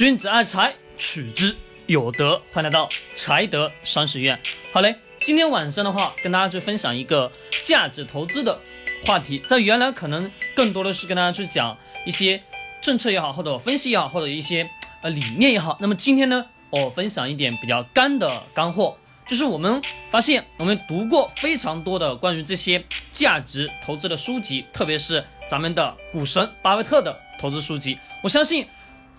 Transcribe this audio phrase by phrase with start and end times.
[0.00, 2.40] 君子爱财，取之有德。
[2.54, 4.40] 欢迎来到财德商学院。
[4.72, 7.30] 好嘞，今天晚上的话，跟大家去分享一个
[7.62, 8.58] 价值投资的
[9.04, 9.40] 话题。
[9.40, 12.42] 在原来可能更多的是跟大家去讲一些
[12.80, 14.70] 政策也好，或者分析也好，或者一些
[15.02, 15.76] 呃理念也好。
[15.82, 18.96] 那么今天呢，我分享一点比较干的干货，
[19.26, 22.82] 就是我们发现我们读过非常多的关于这些
[23.12, 27.98] 价值投资的书籍，特别是咱们的股神巴菲特的投资书籍。
[28.22, 28.66] 我相信。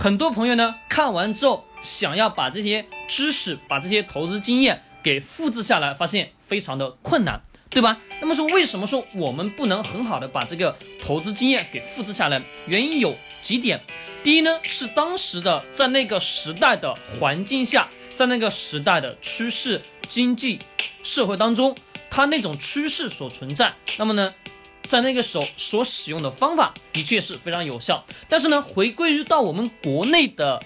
[0.00, 7.98] 很多朋友呢看完之后，想要把这些知识、把这些投资经验给复制下来，发现非常的困难，对吧？
[8.20, 12.40] 那么说，为什么说我们不能很好的把这个投资经验给复制下来？
[12.66, 13.80] 原因有几点。
[14.22, 20.60] 第一呢，是当时的在那个时代的环境下，在那个时代的趋势、经济、
[21.02, 21.76] 社会当中，
[22.08, 23.74] 它那种趋势所存在。
[23.96, 24.32] 那么呢？
[24.88, 30.60] 在那个时候所使用的方法的确是非常有效，但是呢，回归于到我们国内的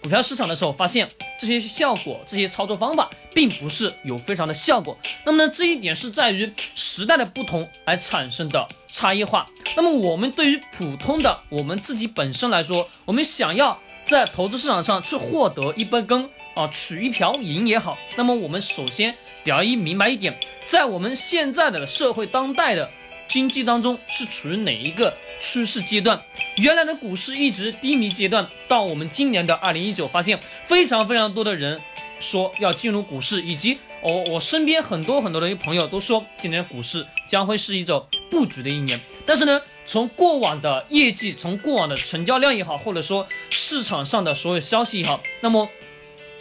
[0.00, 1.08] 股票市场的时候，发现
[1.40, 4.96] 这些效果、这些操作方法并不是有非常的效果。
[5.24, 9.46] 那么呢，这一点是在于时代的不同而产生的差异化。
[9.74, 22.88] 那么我们对于普通的我们自己本身来说，我们想要在投资市场上去获得一杯羹啊，取一瓢饮也好，那么我们首先得要一明白一点，在我们现在的社会当代的。
[23.28, 26.22] 经济当中是处于哪一个趋势阶段？
[26.56, 31.80] 原来的股市一直低迷阶段，到我们今年的二零一九，发现非常非常多的人
[32.20, 39.00] 说要进入股市，以及我我身边很多很多的朋友都说，今年股市将会是一种布局的一年。
[39.26, 45.68] 但是呢，从过往的业绩，从过往的成交量也好，或者说市场上的所有消息也好，那么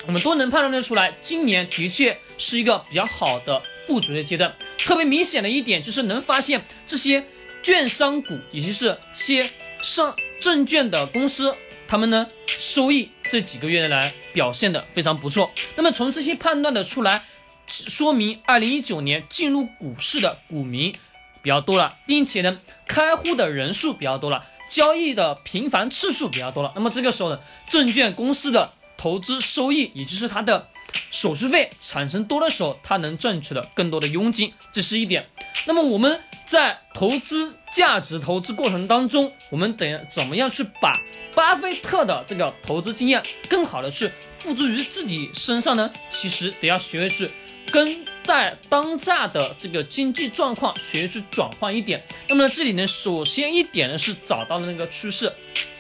[0.06, 3.62] 我们都能判断得出来，今年的确是一个比较好的。
[3.86, 7.24] 布局的阶段，特别明显的一点就是能发现这些
[7.62, 9.50] 券商股，也就是些
[9.82, 11.56] 上证券的公司，
[11.88, 15.52] 他们呢收益这几个月来表现的非常不错。
[15.76, 17.24] 那么从这些判断的出来，
[17.68, 20.94] 说明二零一九年进入股市的股民
[21.42, 26.72] 比较多了，并且呢开户的人数比较多了，交易的频繁次数比较多了。
[26.76, 27.40] 那么这个时候呢，
[27.70, 30.70] 证券公司的投资收益，也就是它的。
[31.12, 35.28] 手续费产生多的时候，它能赚取的更多的佣金，这是一点。
[35.66, 41.00] 那么我们在投资价值投资过程当中，我们得怎么样去把
[41.34, 45.90] 巴菲特的这个投资经验更好的去付诸于自己身上呢？
[46.12, 47.30] 其实得要学会去
[47.72, 52.04] 跟在当下的这个经济状况学会去转换一点。
[52.28, 55.32] 那么呢，这里呢，首先一点呢是找到了那个趋势。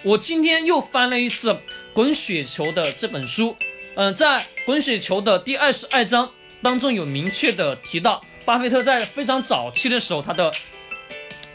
[0.01, 1.53] 我今天又翻了一次
[1.93, 3.55] 《滚雪球》的这本书。
[3.95, 6.31] 嗯，在滚雪球的第二十二章
[6.63, 10.51] 当中有明确的提到，巴菲特在非常早期的时候，他的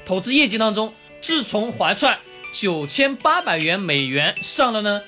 [0.07, 2.17] 投资业绩当中，自从怀揣
[2.53, 5.03] 九千八百元美元上了呢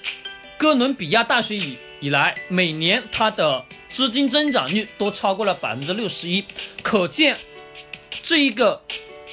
[0.58, 6.44] 哥伦比亚大学以以来，每年他的资金增长率都超过了百分之六十一，
[6.82, 7.38] 可见
[8.22, 8.82] 这一个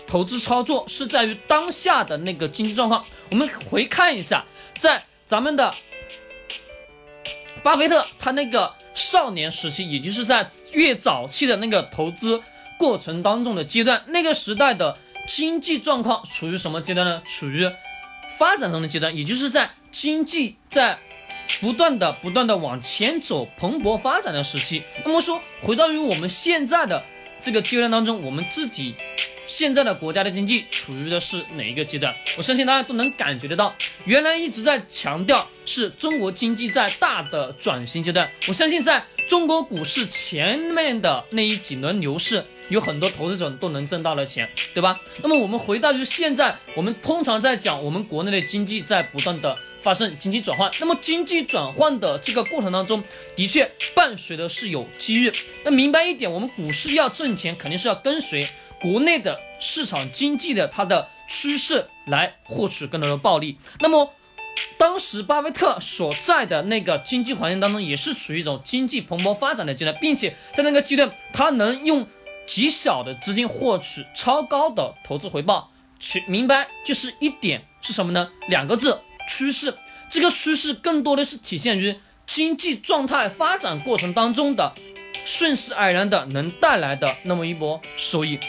[0.05, 3.03] 投资操作是在于当下的那个经济状况。
[3.31, 4.45] 我们回看一下，
[4.77, 5.73] 在咱们的。
[7.67, 12.41] 巴菲特他那个少年时期，也就是在越早期的那个投资
[12.79, 14.97] 过程当中的阶段，那个时代的
[15.27, 17.21] 经济状况处于什么阶段呢？
[17.25, 17.69] 处于
[18.39, 20.97] 发展中的阶段，也就是在经济在
[21.59, 24.83] 不断的、不断的往前走、蓬勃发展的时期。
[25.03, 27.03] 那么说，回到于我们现在的
[27.41, 28.95] 这个阶段当中，我们自己。
[29.47, 32.13] 现在的国家的经济处于的是哪一个阶段？
[32.37, 38.29] 我相信大家都能感觉得到，原来一直在强调是中国经济在大的转型阶段。
[38.47, 44.99] 我相信在中国股市前面的那一几轮牛市，有很多投资者都能挣到了钱，对吧？
[45.23, 50.69] 那么我们回到于现在，我们通常在讲我们国内的经济在不断的发生经济转换。
[50.79, 53.01] 那么经济转换的这个过程当中，
[53.35, 55.31] 的确伴随的是有机遇。
[55.63, 58.45] 那明白一点，我们股市要挣钱，肯定是要跟随。
[58.79, 63.57] 国内的市场经济的它的趋势来获取更多的暴利。
[63.79, 64.13] 那么，
[64.77, 72.07] 当时巴菲特所在的那个经济环境当中，也是处于一种经济蓬勃发展的阶段，并且在那个阶段，他能用
[72.45, 75.71] 极小的资金获取超高的投资回报。
[75.99, 78.29] 去明白就是一点是什么呢？
[78.47, 79.73] 两个字：趋势。
[80.09, 84.73] 这个趋势更多的是体现于经济状态发展过程当中的
[85.25, 88.39] 顺势而然的能带来的那么一波收益。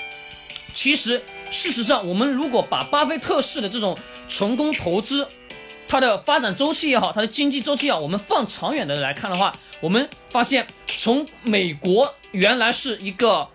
[0.80, 1.20] 其实，
[1.50, 3.98] 事实上，我们如果把巴菲特式的这种
[4.28, 5.26] 成功投资，
[5.88, 13.48] 它的发展周期也好，它的经济周期啊，我们放长远的来看的话，我们发现，从美国原来是一个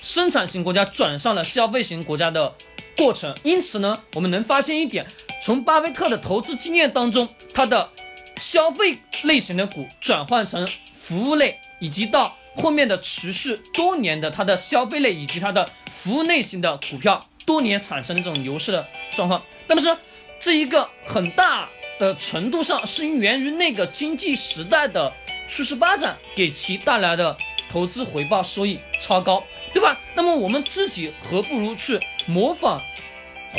[0.00, 2.54] 生产型国家转上了消费型国家的
[2.96, 3.36] 过程。
[3.42, 5.06] 因此呢，我们能发现一点，
[5.42, 7.90] 从巴菲特的投资经验当中，他的
[8.38, 19.96] 消费类型的股转换成服务类，以及到后面的持续多年的它的消费类以及它的服务类型的股票多年产生这种牛市的状况，那么是
[20.38, 21.68] 这一个很大
[21.98, 25.12] 的程度上是源于那个经济时代的
[25.48, 27.36] 趋势发展给其带来的
[27.70, 29.98] 投资回报收益超高，对吧？
[30.14, 32.80] 那么我们自己何不如去模仿？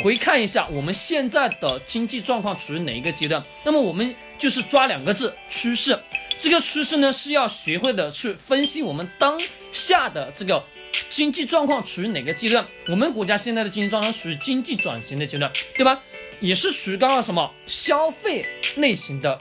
[0.02, 3.42] 回看一下我们现在的经济状况处于哪一个阶段？
[3.64, 5.98] 那么我们就是抓两个字：趋势。
[6.44, 9.40] 这个趋势呢是要学会的去分析我们当
[9.72, 10.62] 下的这个
[11.08, 12.66] 经济状况处于哪个阶段。
[12.86, 16.02] 我们国家现在的经济状况属于经济转型的阶段，对吧？
[16.40, 18.44] 也是属于刚刚什么消费
[18.76, 19.40] 类型的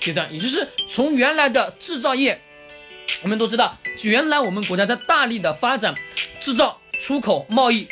[0.00, 2.38] 阶段，也就是从原来的制造业，
[3.22, 5.94] 我们都知道，原来我们国家在大力的发展
[6.40, 7.88] 制造、出口、贸易。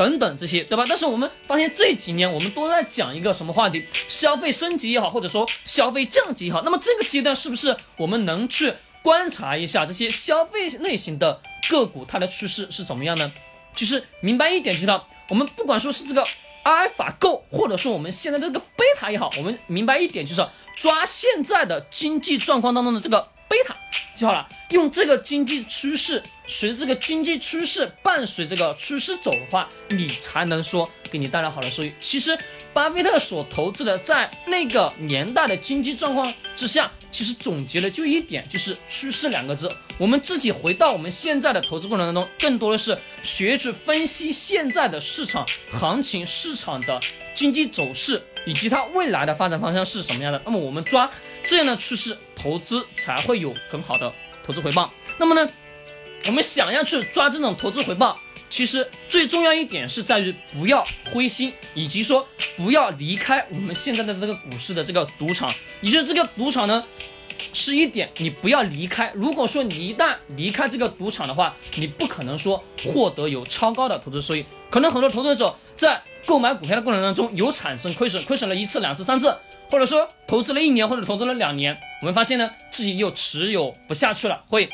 [0.00, 0.86] 等等这些，对吧？
[0.88, 3.84] 但是我们发现这几年我们都在讲一个什么话题？
[4.08, 6.62] 消费升级也好，或者说消费降级也好。
[6.62, 13.30] 那么这个阶段是不是我们能去观察一下这些消费类型的个股它的趋势是怎么样呢？
[13.74, 16.26] 其实明白一点，知道我们不管说是这个
[16.62, 23.28] 阿尔法够，或者说我们现在这个贝塔也好，我们明白一点就是抓现在的经济状况当中的这个。
[23.50, 23.76] 贝塔
[24.14, 31.92] 记好了，用这个经济趋势，随着这个经济趋势，伴随这个趋势走的话，你才能说给你带来好的收益。
[32.00, 32.36] 其实，
[32.72, 39.70] 巴菲特所投资的，在那个年代的经济状况之下，其实总结的就一点，就是趋势两个字。
[39.96, 47.00] 我们自己回到我们现在的投资过程当中，更多的是学去分析现在的市场行情、市场的
[47.32, 50.42] 经济走势以及它未来的发展方向是什么样的。
[50.44, 51.08] 那么，我们抓。
[51.42, 54.12] 这样的趋势投资才会有很好的
[54.44, 54.92] 投资回报。
[55.16, 55.50] 那么呢，
[56.26, 58.18] 我们想要去抓这种投资回报，
[58.48, 62.26] 其实最重要一点是在于不要灰心，以及说
[62.56, 65.52] 不要离开我们现在的这个股市的这个赌场。
[65.80, 66.84] 也就是这个赌场呢，
[67.52, 69.10] 是一点你不要离开。
[69.14, 74.44] 如果说你一旦离开这个赌场的话，你不可能说获得有超高的投资收益。
[74.68, 79.34] 可能很多投资者在购买股票的过程当中有产生亏损，亏损了一次、两次、三次。
[79.70, 84.68] 或者说投资了一年或者投资了两年，我们发现呢自己又持有不下去了，会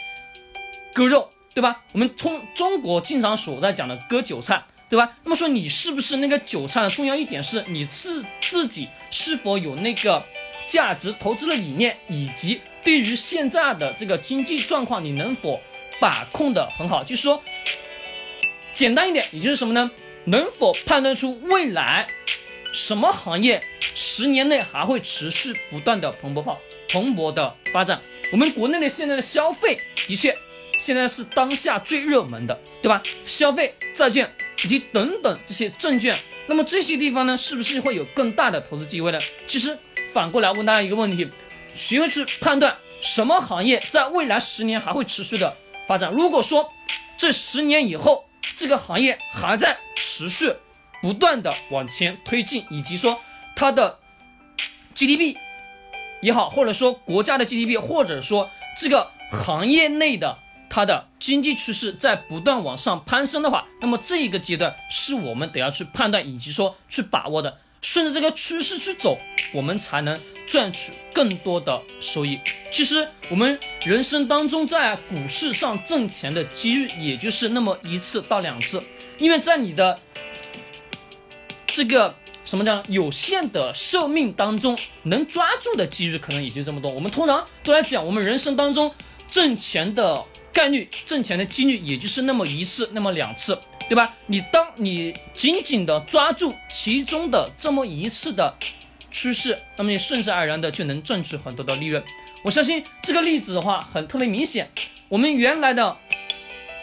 [0.94, 1.82] 割肉，对吧？
[1.92, 5.10] 我们从中国经常所在讲的割韭菜，对吧？
[5.24, 6.90] 那么说你是不是那个韭菜呢？
[6.90, 10.22] 重要一点是你是自己是否有那个
[10.66, 15.58] 价值投资的理念，以及对于现在的这个经济状况，你能否
[15.98, 17.02] 把控的很好？
[17.02, 17.42] 就是说，
[18.74, 19.90] 简单一点，也就是什么呢？
[20.26, 22.06] 能否判断出未来？
[22.74, 23.62] 什么行业
[23.94, 26.54] 十年内还会持续不断的蓬勃发
[26.90, 27.98] 蓬勃的发展？
[28.30, 30.36] 我们国内的现在的消费的确
[30.78, 33.02] 现在是当下最热门的，对吧？
[33.24, 34.32] 消费、债券
[34.64, 39.18] 以及等等这些证券，那么这些地方呢，是不是会有更大的投资机会呢？
[39.46, 39.78] 其实
[40.12, 41.28] 反过来问大家一个问题：
[41.74, 45.56] 学会去判断什么行业在未来十年还会持续的
[45.86, 46.12] 发展？
[46.12, 46.72] 如果说
[47.16, 48.24] 这十年以后
[48.56, 50.54] 这个行业还在持续。
[51.02, 53.20] 不断的往前推进，以及说
[53.54, 53.98] 它的
[54.94, 55.36] GDP
[56.20, 58.50] 也好，或者说国家的 GDP，或者说
[58.80, 60.38] 这个行业内的
[60.76, 69.16] 它的经济趋势在不断往上攀升的话，那么这一个阶段是我们得要去判断以及说去把握的，顺着这个趋势去走，
[69.54, 72.38] 我们才能赚取更多的收益。
[72.70, 78.82] 其实我们人生当中在股市上挣钱的机遇，也就是那么一次到两次，
[79.16, 79.98] 因为在你的。
[81.68, 82.14] 这个
[82.44, 86.90] 什么叫有限的寿命当中能抓住的机遇可能也就这么多。
[86.90, 88.94] 我们通常都来讲，我们人生当中
[89.30, 90.22] 挣钱的
[90.56, 93.60] 概率、挣钱的几率也就是那么一次、那么两次，
[93.90, 94.14] 对吧？
[94.24, 98.56] 你当你紧紧的抓住其中的这么一次的
[99.10, 102.02] 趋势，那么你顺势而然的就能赚取很多的利润。
[102.42, 104.70] 我相信这个例子的话很特别明显。
[105.10, 105.94] 我们原来的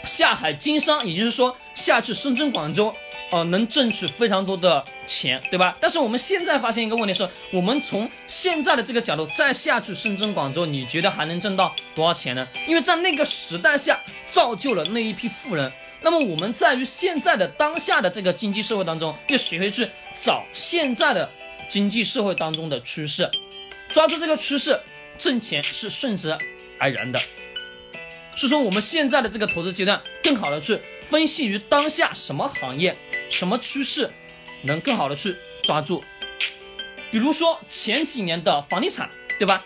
[0.03, 2.93] 下海经商，也就是说下去深圳、广州。
[3.33, 5.75] 哦，能挣取非常多的钱，对吧？
[5.81, 12.47] 但是我们现在发现一个问题是，我们从现在的这个角度再下去深圳、广州，你觉得还能挣到多少钱呢？
[12.67, 15.71] 因为在那个时代下造就了那一批富人。
[16.03, 21.27] 那么我们在于现在的当下的这个经济社会当中，要学会去找现在的
[21.67, 23.27] 经济社会当中的趋势，
[23.89, 24.79] 抓住这个趋势，
[25.17, 26.37] 挣钱是顺势
[26.77, 27.19] 而然的。
[28.35, 32.95] 是说我们现在的这个投资阶段，更好的去分析于当下什么行业。
[33.33, 34.11] 什么趋势
[34.61, 36.03] 能更好的去抓住？
[37.11, 39.09] 比如说前几年的房地产，
[39.39, 39.65] 对吧？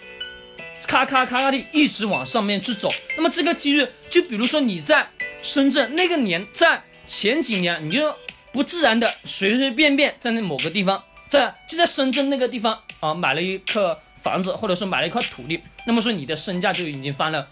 [0.88, 2.90] 咔咔咔咔的一直往上面去走。
[3.18, 5.10] 那么这个机遇，就比如说你在
[5.44, 8.16] 深圳那个年，在前几年，你就
[8.54, 17.46] 不自然的随随便便在那某个地方，在就在深圳那个地方啊，买了一个房子，或者说买了一块土地，那么说你的身价就已经翻了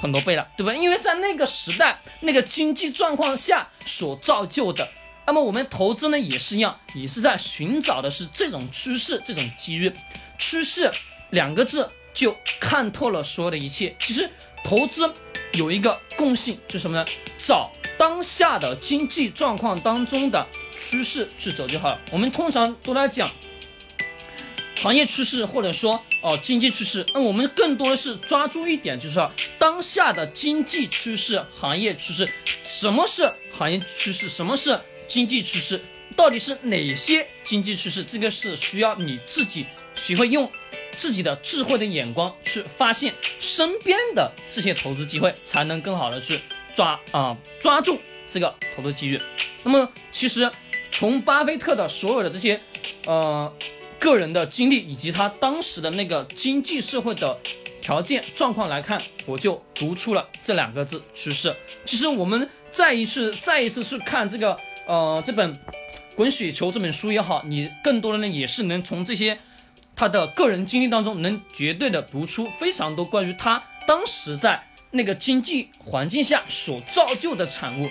[0.00, 0.74] 很多倍了，对吧？
[0.74, 4.88] 因为在那个时代、那个经济状况下所造就的。
[5.26, 9.92] 那么我们投资呢也是一样，也是在寻找的是这种趋势、这种机遇。
[10.38, 10.90] 趋势
[11.30, 13.96] 两个字就看透了所有的一切。
[13.98, 14.28] 其实
[14.62, 15.10] 投资
[15.52, 17.06] 有一个共性，就是什么呢？
[17.38, 20.46] 找当下的经济状况当中的
[20.78, 22.00] 趋势去走就好了。
[22.10, 23.30] 我们通常都在讲
[24.82, 27.06] 行业趋势，或者说哦经济趋势。
[27.14, 32.28] 那我们更多的是抓住一点，就是说当下的经济趋势、行业趋势。
[32.62, 34.28] 什么是行业趋势？
[34.28, 34.78] 什么是？
[35.06, 35.80] 经济趋势
[36.16, 38.04] 到底是哪些经济趋势？
[38.04, 40.50] 这个是需要你自己学会用
[40.92, 46.38] 自己的智慧的眼光去发现身边的这些投资机会，才能更好的去
[46.76, 49.20] 抓啊抓住这个投资机遇。
[49.64, 50.50] 那么，其实
[50.92, 52.60] 从巴菲特的所有的这些
[53.06, 53.52] 呃
[53.98, 57.36] 个人的经历以及他当时的那个经济社会的
[57.82, 61.54] 条件状况来看，我就读出了这两个字趋势。
[61.84, 64.56] 其实我们再一次再一次去看这个。
[64.86, 65.54] 呃，这本
[66.14, 69.38] 《滚雪球》这本书也好，你更多的呢也是能从这些
[69.96, 77.88] 他的个人经历当中，能绝对的读出非常多关于他当时在那个经济环境下所造就的产物。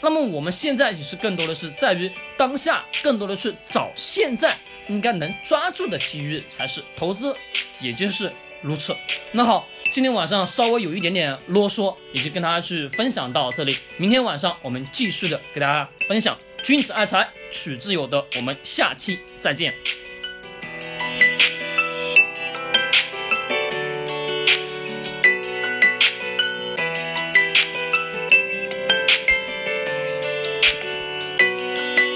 [0.00, 4.56] 那么我们现在也是更多的是在于当下，更多的去找现在
[4.88, 7.34] 应该能抓住的机遇才是投资，
[7.80, 8.96] 也就是如此。
[9.32, 9.66] 那好。
[9.90, 13.74] 今天晚上稍微有一点点啰嗦，也就跟大家去分享到这里。
[13.96, 18.26] 明天晚上我们继续的给大家分享君子爱财，取之有德。
[18.36, 19.74] 我们下期再见。